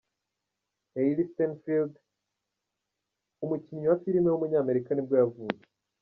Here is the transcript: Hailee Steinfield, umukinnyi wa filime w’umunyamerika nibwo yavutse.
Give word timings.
Hailee 0.93 1.27
Steinfield, 1.31 1.93
umukinnyi 3.43 3.85
wa 3.91 3.97
filime 4.03 4.27
w’umunyamerika 4.31 4.89
nibwo 4.93 5.15
yavutse. 5.21 5.65